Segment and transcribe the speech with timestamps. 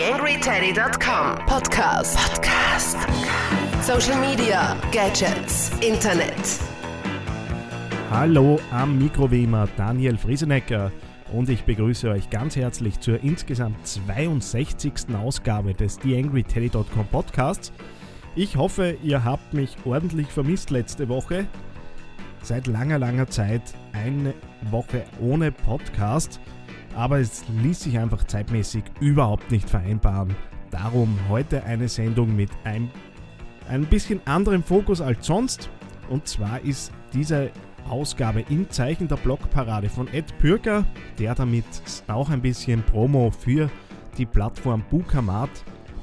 [0.00, 2.16] TheAngryTeddy.com Podcast.
[2.16, 2.96] Podcast.
[3.82, 6.58] Social Media, Gadgets, Internet.
[8.10, 10.90] Hallo am Mikro wie immer Daniel Friesenecker
[11.34, 15.14] und ich begrüße euch ganz herzlich zur insgesamt 62.
[15.22, 17.70] Ausgabe des TheAngryTeddy.com Podcasts.
[18.34, 21.46] Ich hoffe, ihr habt mich ordentlich vermisst letzte Woche.
[22.40, 24.32] Seit langer, langer Zeit eine
[24.70, 26.40] Woche ohne Podcast
[26.94, 30.34] aber es ließ sich einfach zeitmäßig überhaupt nicht vereinbaren.
[30.70, 32.90] Darum heute eine Sendung mit einem
[33.68, 35.70] ein bisschen anderem Fokus als sonst.
[36.08, 37.50] Und zwar ist diese
[37.88, 40.84] Ausgabe im Zeichen der Blogparade von Ed Pürker,
[41.18, 41.64] der damit
[42.08, 43.70] auch ein bisschen Promo für
[44.18, 45.50] die Plattform Bukamat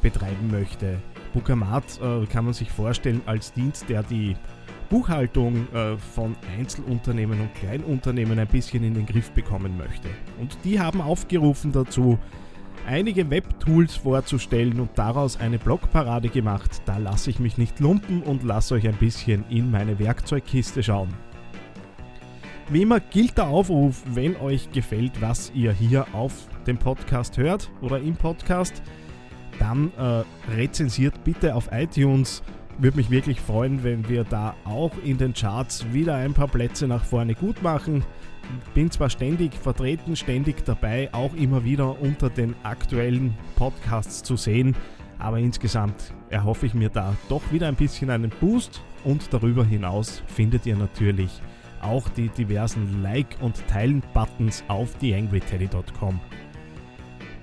[0.01, 0.99] betreiben möchte.
[1.33, 4.35] Bukamat äh, kann man sich vorstellen als Dienst, der die
[4.89, 10.09] Buchhaltung äh, von Einzelunternehmen und Kleinunternehmen ein bisschen in den Griff bekommen möchte.
[10.39, 12.17] Und die haben aufgerufen dazu,
[12.85, 16.81] einige Webtools vorzustellen und daraus eine Blogparade gemacht.
[16.85, 21.13] Da lasse ich mich nicht lumpen und lasse euch ein bisschen in meine Werkzeugkiste schauen.
[22.69, 26.33] Wie immer gilt der Aufruf, wenn euch gefällt, was ihr hier auf
[26.65, 28.81] dem Podcast hört oder im Podcast,
[29.57, 32.43] dann äh, rezensiert bitte auf iTunes
[32.77, 36.87] würde mich wirklich freuen, wenn wir da auch in den Charts wieder ein paar Plätze
[36.87, 38.03] nach vorne gut machen.
[38.73, 44.75] Bin zwar ständig vertreten, ständig dabei, auch immer wieder unter den aktuellen Podcasts zu sehen,
[45.19, 50.23] aber insgesamt erhoffe ich mir da doch wieder ein bisschen einen Boost und darüber hinaus
[50.27, 51.41] findet ihr natürlich
[51.81, 56.19] auch die diversen Like- und Teilen-Buttons auf theangryteddy.com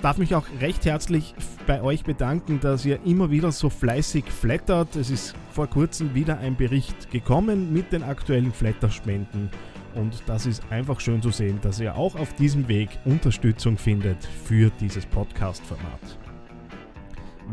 [0.04, 1.34] darf mich auch recht herzlich
[1.66, 4.96] bei euch bedanken, dass ihr immer wieder so fleißig flattert.
[4.96, 9.48] Es ist vor kurzem wieder ein Bericht gekommen mit den aktuellen Flatterspenden.
[9.94, 14.22] Und das ist einfach schön zu sehen, dass ihr auch auf diesem Weg Unterstützung findet
[14.44, 16.18] für dieses Podcast-Format.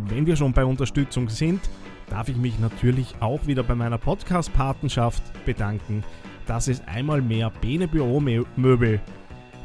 [0.09, 1.61] Wenn wir schon bei Unterstützung sind,
[2.09, 6.03] darf ich mich natürlich auch wieder bei meiner Podcast-Patenschaft bedanken.
[6.47, 8.99] Das ist einmal mehr Bene Büromöbel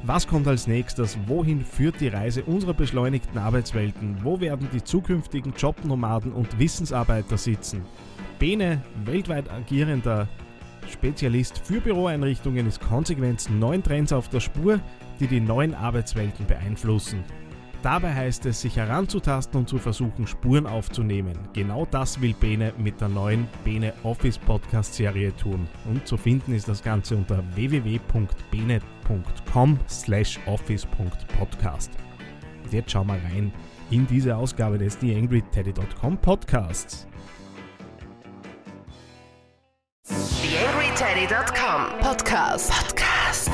[0.03, 1.19] was kommt als nächstes?
[1.27, 4.19] Wohin führt die Reise unserer beschleunigten Arbeitswelten?
[4.23, 7.83] Wo werden die zukünftigen Jobnomaden und Wissensarbeiter sitzen?
[8.39, 10.29] Bene, weltweit agierender
[10.89, 14.81] Spezialist für Büroeinrichtungen, ist konsequent neuen Trends auf der Spur,
[15.19, 17.25] die die neuen Arbeitswelten beeinflussen.
[17.87, 21.39] Dabei heißt es, sich heranzutasten und zu versuchen, Spuren aufzunehmen.
[21.53, 25.69] Genau das will Bene mit der neuen Bene Office Podcast Serie tun.
[25.85, 31.93] Und zu finden ist das Ganze unter www.bene.com slash office.podcast.
[32.65, 33.53] Und jetzt schauen wir rein
[33.93, 37.07] in diese Ausgabe des TheAngryTeddy.com Podcasts.
[40.09, 42.73] TheAngryTeddy.com Podcast.
[42.73, 43.49] Podcast.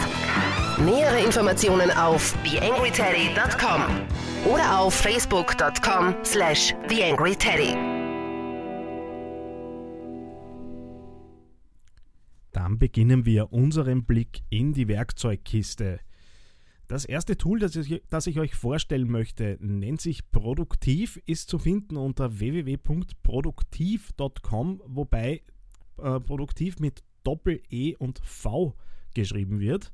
[0.78, 7.76] Nähere Informationen auf TheAngryTeddy.com oder auf Facebook.com slash TheAngryTeddy.
[12.52, 16.00] Dann beginnen wir unseren Blick in die Werkzeugkiste.
[16.86, 21.58] Das erste Tool, das ich, das ich, euch vorstellen möchte, nennt sich Produktiv, ist zu
[21.58, 25.40] finden unter www.produktiv.com, wobei
[25.96, 28.76] äh, Produktiv mit Doppel-E und V
[29.14, 29.90] geschrieben wird.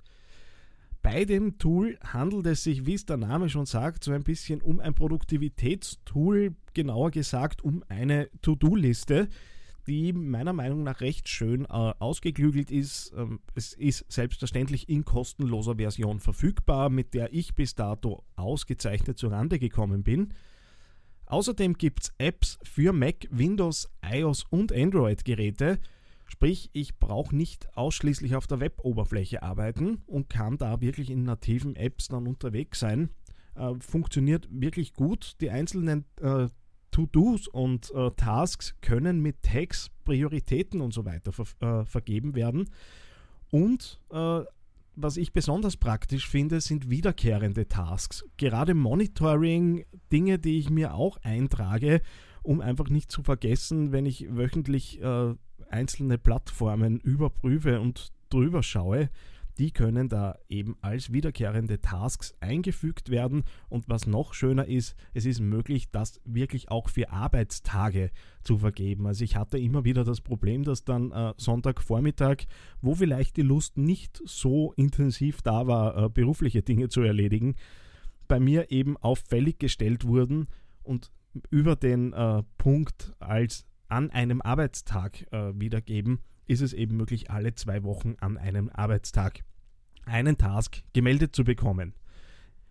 [1.02, 4.60] Bei dem Tool handelt es sich, wie es der Name schon sagt, so ein bisschen
[4.60, 9.28] um ein Produktivitätstool, genauer gesagt um eine To-Do-Liste,
[9.86, 13.12] die meiner Meinung nach recht schön äh, ausgeklügelt ist.
[13.16, 19.58] Ähm, es ist selbstverständlich in kostenloser Version verfügbar, mit der ich bis dato ausgezeichnet zurande
[19.58, 20.34] gekommen bin.
[21.26, 25.78] Außerdem gibt es Apps für Mac, Windows, iOS und Android-Geräte
[26.28, 31.74] Sprich, ich brauche nicht ausschließlich auf der Web-Oberfläche arbeiten und kann da wirklich in nativen
[31.74, 33.08] Apps dann unterwegs sein.
[33.54, 35.36] Äh, funktioniert wirklich gut.
[35.40, 36.48] Die einzelnen äh,
[36.90, 42.68] To-Dos und äh, Tasks können mit Tags, Prioritäten und so weiter ver äh, vergeben werden.
[43.50, 44.42] Und äh,
[45.00, 48.24] was ich besonders praktisch finde, sind wiederkehrende Tasks.
[48.36, 52.02] Gerade Monitoring, Dinge, die ich mir auch eintrage,
[52.42, 55.34] um einfach nicht zu vergessen, wenn ich wöchentlich äh,
[55.70, 59.10] einzelne Plattformen überprüfe und drüber schaue,
[59.58, 63.42] die können da eben als wiederkehrende Tasks eingefügt werden.
[63.68, 68.10] Und was noch schöner ist, es ist möglich, das wirklich auch für Arbeitstage
[68.44, 69.06] zu vergeben.
[69.06, 72.46] Also ich hatte immer wieder das Problem, dass dann äh, Sonntagvormittag,
[72.80, 77.56] wo vielleicht die Lust nicht so intensiv da war, äh, berufliche Dinge zu erledigen,
[78.28, 80.46] bei mir eben auffällig gestellt wurden
[80.84, 81.10] und
[81.50, 87.54] über den äh, Punkt als an einem Arbeitstag äh, wiedergeben, ist es eben möglich, alle
[87.54, 89.40] zwei Wochen an einem Arbeitstag
[90.04, 91.94] einen Task gemeldet zu bekommen.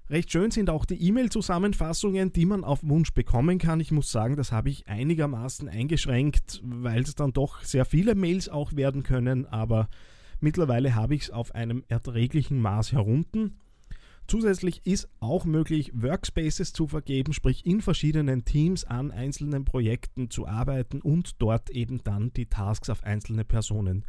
[0.10, 3.82] Recht schön sind auch die E-Mail-Zusammenfassungen, die man auf Wunsch bekommen kann.
[3.82, 8.48] Ich muss sagen, das habe ich einigermaßen eingeschränkt, weil es dann doch sehr viele Mails
[8.48, 9.90] auch werden können, aber
[10.40, 13.50] mittlerweile habe ich es auf einem erträglichen Maß herunter.
[14.28, 20.46] Zusätzlich ist auch möglich, Workspaces zu vergeben, sprich in verschiedenen Teams an einzelnen Projekten zu
[20.46, 24.04] arbeiten und dort eben dann die Tasks auf einzelne Personen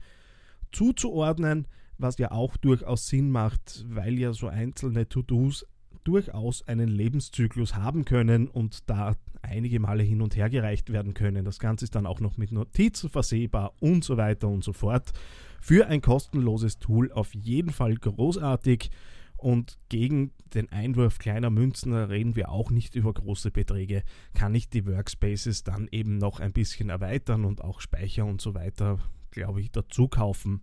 [0.72, 1.68] zuzuordnen,
[1.98, 5.64] was ja auch durchaus Sinn macht, weil ja so einzelne To-Dos
[6.02, 11.44] durchaus einen Lebenszyklus haben können und da einige Male hin und her gereicht werden können.
[11.44, 15.12] Das Ganze ist dann auch noch mit Notizen versehbar und so weiter und so fort.
[15.60, 18.90] Für ein kostenloses Tool auf jeden Fall großartig.
[19.38, 24.02] Und gegen den Einwurf kleiner Münzen reden wir auch nicht über große Beträge.
[24.34, 28.54] Kann ich die Workspaces dann eben noch ein bisschen erweitern und auch Speicher und so
[28.54, 28.98] weiter,
[29.30, 30.60] glaube ich, dazu kaufen.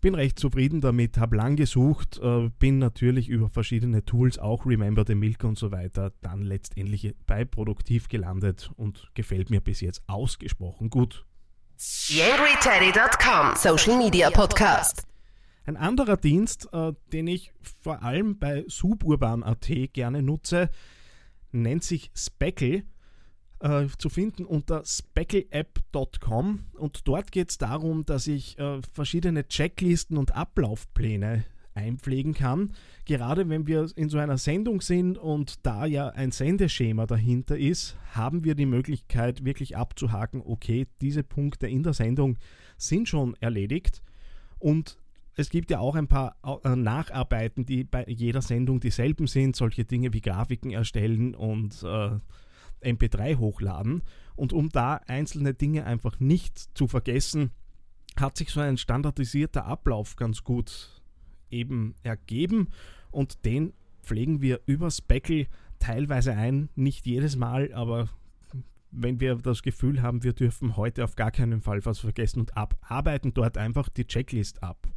[0.00, 5.04] Bin recht zufrieden damit, habe lang gesucht, äh, bin natürlich über verschiedene Tools, auch Remember
[5.06, 10.02] the Milk und so weiter, dann letztendlich bei Produktiv gelandet und gefällt mir bis jetzt
[10.08, 11.24] ausgesprochen gut.
[11.78, 15.11] YangryTeddy.com Social Media Podcast.
[15.64, 20.70] Ein anderer Dienst, äh, den ich vor allem bei suburban.at gerne nutze,
[21.52, 22.82] nennt sich Speckle
[23.60, 30.16] äh, zu finden unter speckleapp.com und dort geht es darum, dass ich äh, verschiedene Checklisten
[30.16, 31.44] und Ablaufpläne
[31.74, 32.72] einpflegen kann.
[33.04, 37.96] Gerade wenn wir in so einer Sendung sind und da ja ein Sendeschema dahinter ist,
[38.12, 42.38] haben wir die Möglichkeit wirklich abzuhaken, okay, diese Punkte in der Sendung
[42.76, 44.02] sind schon erledigt
[44.58, 44.98] und
[45.34, 49.84] es gibt ja auch ein paar äh, Nacharbeiten, die bei jeder Sendung dieselben sind, solche
[49.84, 52.18] Dinge wie Grafiken erstellen und äh,
[52.82, 54.02] MP3 hochladen.
[54.36, 57.50] Und um da einzelne Dinge einfach nicht zu vergessen,
[58.16, 61.00] hat sich so ein standardisierter Ablauf ganz gut
[61.50, 62.68] eben ergeben
[63.10, 65.46] und den pflegen wir über Speckle
[65.78, 68.08] teilweise ein, nicht jedes Mal, aber
[68.90, 72.56] wenn wir das Gefühl haben, wir dürfen heute auf gar keinen Fall was vergessen und
[72.56, 74.91] abarbeiten dort einfach die Checklist ab.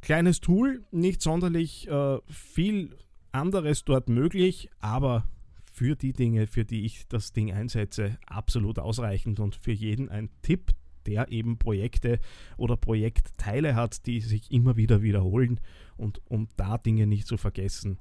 [0.00, 2.96] Kleines Tool, nicht sonderlich äh, viel
[3.32, 5.28] anderes dort möglich, aber
[5.72, 10.30] für die Dinge, für die ich das Ding einsetze, absolut ausreichend und für jeden ein
[10.42, 10.72] Tipp,
[11.06, 12.18] der eben Projekte
[12.56, 15.60] oder Projektteile hat, die sich immer wieder wiederholen.
[15.96, 17.98] Und um da Dinge nicht zu vergessen,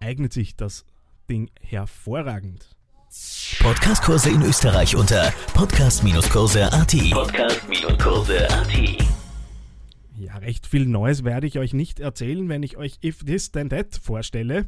[0.00, 0.84] eignet sich das
[1.28, 2.74] Ding hervorragend.
[3.60, 6.92] Podcastkurse in Österreich unter podcast-kurse.at.
[7.10, 9.17] Podcast-kurse.at.
[10.18, 13.70] Ja, recht viel Neues werde ich euch nicht erzählen, wenn ich euch If This Then
[13.70, 14.66] That vorstelle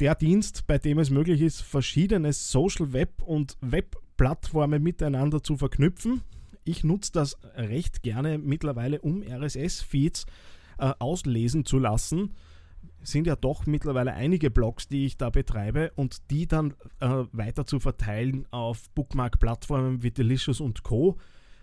[0.00, 6.22] der Dienst, bei dem es möglich ist, verschiedene Social Web und Webplattformen miteinander zu verknüpfen.
[6.64, 10.26] Ich nutze das recht gerne mittlerweile, um RSS-Feeds
[10.78, 12.34] äh, auslesen zu lassen.
[13.00, 17.64] Sind ja doch mittlerweile einige Blogs, die ich da betreibe und die dann äh, weiter
[17.64, 21.16] zu verteilen auf Bookmark-Plattformen wie Delicious und Co.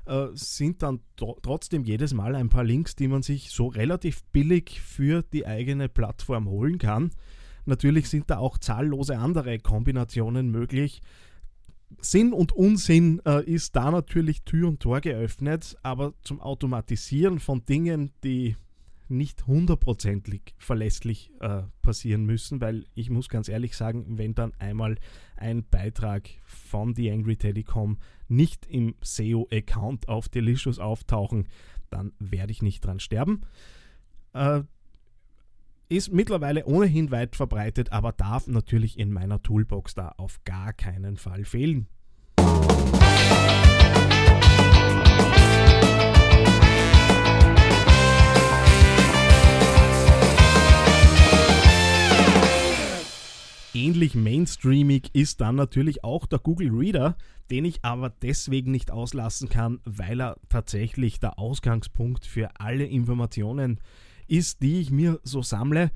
[0.06, 4.81] Äh, sind dann trotzdem jedes Mal ein paar Links, die man sich so relativ billig
[4.81, 7.12] für die eigene Plattform holen kann.
[7.66, 11.01] Natürlich sind da auch zahllose andere Kombinationen möglich.
[12.00, 17.66] Sinn und Unsinn äh, ist da natürlich Tür und Tor geöffnet, aber zum Automatisieren von
[17.66, 18.56] Dingen, die
[19.10, 24.98] nicht hundertprozentig verlässlich äh, passieren müssen, weil ich muss ganz ehrlich sagen, wenn dann einmal
[25.36, 27.98] ein Beitrag von The Angry Telecom
[28.29, 31.48] nicht im SEO-Account auf Delicious auftauchen,
[31.89, 33.41] dann werde ich nicht dran sterben.
[34.33, 34.62] Äh,
[35.89, 41.17] ist mittlerweile ohnehin weit verbreitet, aber darf natürlich in meiner Toolbox da auf gar keinen
[41.17, 41.88] Fall fehlen.
[53.74, 57.15] Ähnlich mainstreamig ist dann natürlich auch der Google Reader,
[57.51, 63.79] den ich aber deswegen nicht auslassen kann, weil er tatsächlich der Ausgangspunkt für alle Informationen
[64.29, 65.91] ist die ich mir so sammle,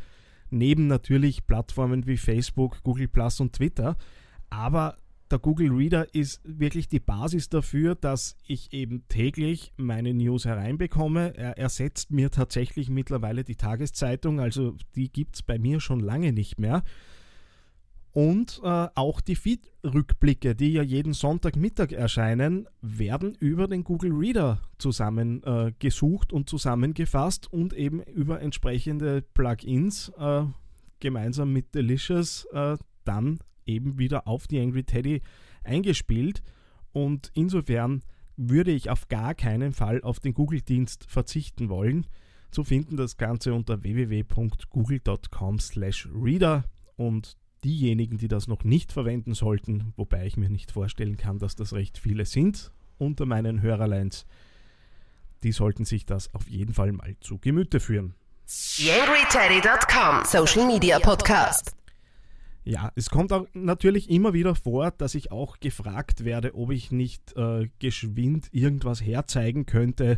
[0.49, 3.95] neben natürlich Plattformen wie Facebook, Google Plus und Twitter.
[4.49, 4.97] Aber
[5.31, 11.35] der Google Reader ist wirklich die Basis dafür, dass ich eben täglich meine News hereinbekomme.
[11.37, 16.33] Er ersetzt mir tatsächlich mittlerweile die Tageszeitung, also die gibt es bei mir schon lange
[16.33, 16.83] nicht mehr.
[18.13, 24.61] Und äh, auch die Feed-Rückblicke, die ja jeden Sonntagmittag erscheinen, werden über den Google Reader
[24.77, 30.43] zusammengesucht äh, und zusammengefasst und eben über entsprechende Plugins äh,
[30.99, 35.23] gemeinsam mit Delicious äh, dann eben wieder auf die Angry Teddy
[35.63, 36.43] eingespielt.
[36.91, 38.03] Und insofern
[38.37, 42.05] würde ich auf gar keinen Fall auf den Google-Dienst verzichten wollen.
[42.51, 46.65] Zu finden das Ganze unter www.google.com/reader
[46.95, 51.55] Und diejenigen, die das noch nicht verwenden sollten, wobei ich mir nicht vorstellen kann, dass
[51.55, 54.25] das recht viele sind unter meinen Hörerlines,
[55.43, 58.15] die sollten sich das auf jeden Fall mal zu Gemüte führen.
[58.47, 61.75] YangryTeddy.com Social Media Podcast.
[62.65, 66.91] Ja, es kommt auch natürlich immer wieder vor, dass ich auch gefragt werde, ob ich
[66.91, 70.17] nicht äh, geschwind irgendwas herzeigen könnte.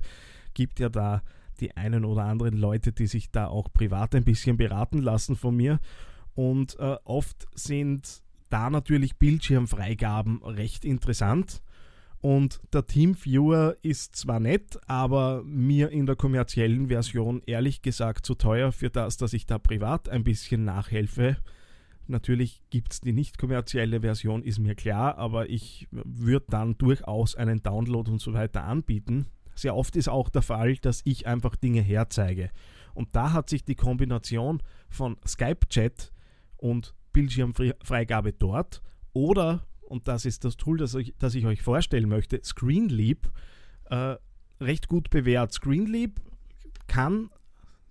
[0.53, 1.23] Gibt ja da
[1.59, 5.55] die einen oder anderen Leute, die sich da auch privat ein bisschen beraten lassen von
[5.55, 5.79] mir.
[6.35, 11.61] Und äh, oft sind da natürlich Bildschirmfreigaben recht interessant.
[12.21, 18.35] Und der Teamviewer ist zwar nett, aber mir in der kommerziellen Version ehrlich gesagt zu
[18.35, 21.37] teuer für das, dass ich da privat ein bisschen nachhelfe.
[22.07, 27.35] Natürlich gibt es die nicht kommerzielle Version, ist mir klar, aber ich würde dann durchaus
[27.35, 29.27] einen Download und so weiter anbieten.
[29.55, 32.49] Sehr oft ist auch der Fall, dass ich einfach Dinge herzeige.
[32.93, 36.11] Und da hat sich die Kombination von Skype-Chat
[36.57, 38.81] und Bildschirmfreigabe dort
[39.13, 43.31] oder, und das ist das Tool, das ich, das ich euch vorstellen möchte, Screenleap,
[43.85, 44.15] äh,
[44.59, 45.53] recht gut bewährt.
[45.53, 46.19] Screenleap
[46.87, 47.29] kann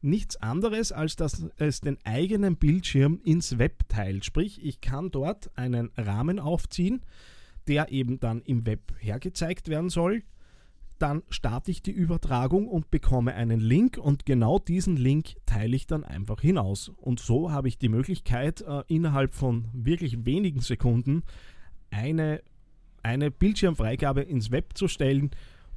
[0.03, 4.25] nichts anderes, als dass es den eigenen Bildschirm ins Web teilt.
[4.25, 7.01] Sprich, ich kann dort einen Rahmen aufziehen,
[7.67, 10.23] der eben dann im Web hergezeigt werden soll.
[11.05, 15.87] Dann starte ich die Übertragung und bekomme einen Link und genau diesen Link teile ich
[15.87, 16.89] dann einfach hinaus.
[16.89, 21.23] Und so habe ich die Möglichkeit, äh, innerhalb von wirklich wenigen Sekunden
[21.91, 22.41] eine,
[23.03, 25.33] eine Bildschirmfreigabe ins Web zu stellen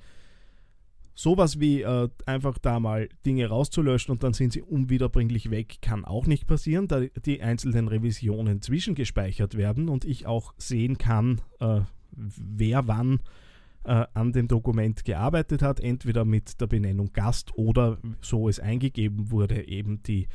[1.15, 6.05] Sowas wie äh, einfach da mal Dinge rauszulöschen und dann sind sie unwiederbringlich weg, kann
[6.05, 11.83] auch nicht passieren, da die einzelnen Revisionen zwischengespeichert werden und ich auch sehen kann, äh,
[12.11, 13.50] wer wann äh,
[13.83, 19.67] an dem Dokument gearbeitet hat, entweder mit der Benennung Gast oder so es eingegeben wurde,
[19.67, 20.29] eben die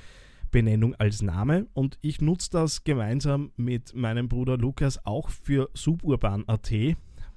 [0.55, 1.67] Benennung als Name.
[1.73, 6.71] Und ich nutze das gemeinsam mit meinem Bruder Lukas auch für suburban.at,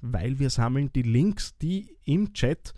[0.01, 2.73] weil wir sammeln die Links, die im Chat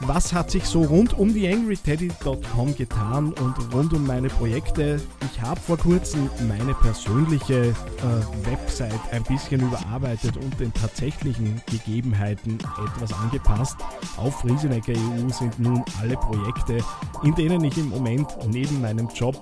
[0.00, 5.00] Was hat sich so rund um die angryteddy.com getan und rund um meine Projekte?
[5.32, 12.58] Ich habe vor kurzem meine persönliche äh, Website ein bisschen überarbeitet und den tatsächlichen Gegebenheiten
[12.86, 13.76] etwas angepasst.
[14.16, 16.78] Auf Friesenecker EU sind nun alle Projekte,
[17.24, 19.36] in denen ich im Moment neben meinem Job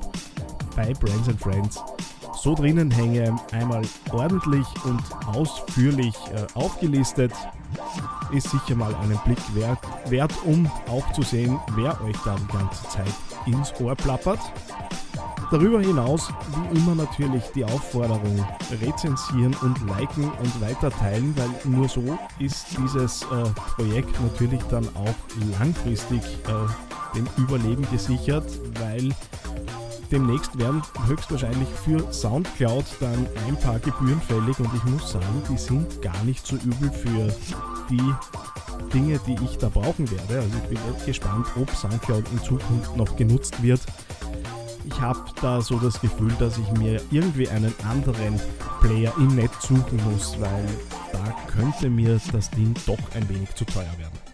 [0.74, 1.82] bei Brands and Friends
[2.34, 3.82] so drinnen hänge, einmal
[4.12, 7.32] ordentlich und ausführlich äh, aufgelistet.
[8.32, 9.78] Ist sicher mal einen Blick wert,
[10.08, 13.14] wert, um auch zu sehen, wer euch da die ganze Zeit
[13.46, 14.40] ins Ohr plappert.
[15.50, 18.44] Darüber hinaus, wie immer natürlich die Aufforderung,
[18.82, 23.26] rezensieren und liken und weiterteilen, weil nur so ist dieses äh,
[23.76, 25.14] Projekt natürlich dann auch
[25.60, 28.44] langfristig äh, dem Überleben gesichert,
[28.80, 29.14] weil
[30.08, 35.58] demnächst werden höchstwahrscheinlich für Soundcloud dann ein paar Gebühren fällig und ich muss sagen, die
[35.58, 37.34] sind gar nicht so übel für
[37.90, 38.14] die
[38.92, 40.40] Dinge, die ich da brauchen werde.
[40.40, 43.80] Also ich bin gespannt, ob Soundcloud in Zukunft noch genutzt wird.
[44.84, 48.40] Ich habe da so das Gefühl, dass ich mir irgendwie einen anderen
[48.80, 50.66] Player im Netz suchen muss, weil
[51.12, 54.25] da könnte mir das Ding doch ein wenig zu teuer werden.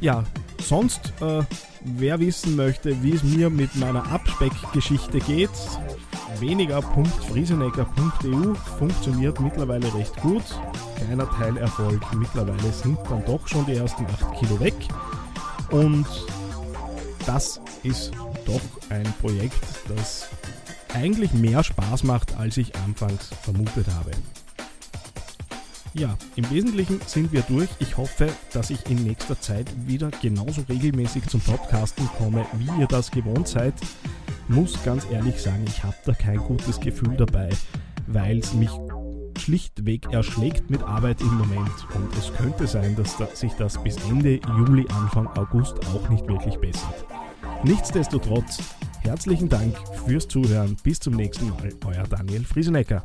[0.00, 0.24] Ja,
[0.58, 1.42] sonst äh,
[1.82, 5.48] Wer wissen möchte, wie es mir mit meiner Abspeckgeschichte geht,
[6.38, 10.42] weniger.friesenecker.eu funktioniert mittlerweile recht gut.
[10.96, 14.74] Kleiner Teilerfolg, mittlerweile sind dann doch schon die ersten 8 Kilo weg.
[15.70, 16.04] Und
[17.24, 18.10] das ist
[18.44, 20.28] doch ein Projekt, das
[20.92, 24.10] eigentlich mehr Spaß macht, als ich anfangs vermutet habe.
[25.92, 27.68] Ja, im Wesentlichen sind wir durch.
[27.80, 32.86] Ich hoffe, dass ich in nächster Zeit wieder genauso regelmäßig zum Podcasten komme, wie ihr
[32.86, 33.74] das gewohnt seid.
[34.46, 37.50] Muss ganz ehrlich sagen, ich habe da kein gutes Gefühl dabei,
[38.06, 38.70] weil es mich
[39.38, 44.40] schlichtweg erschlägt mit Arbeit im Moment und es könnte sein, dass sich das bis Ende
[44.58, 47.04] Juli, Anfang August auch nicht wirklich bessert.
[47.64, 48.58] Nichtsdestotrotz,
[49.00, 50.76] herzlichen Dank fürs Zuhören.
[50.84, 53.04] Bis zum nächsten Mal, euer Daniel Friesenecker.